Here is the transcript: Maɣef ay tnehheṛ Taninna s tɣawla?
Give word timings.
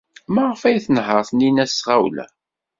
Maɣef 0.33 0.61
ay 0.63 0.77
tnehheṛ 0.85 1.21
Taninna 1.27 1.65
s 1.71 1.73
tɣawla? 1.75 2.25